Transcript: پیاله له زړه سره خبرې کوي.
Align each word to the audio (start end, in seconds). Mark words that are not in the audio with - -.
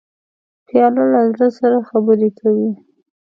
پیاله 0.67 1.03
له 1.11 1.21
زړه 1.35 1.47
سره 1.59 1.77
خبرې 1.89 2.29
کوي. 2.39 2.71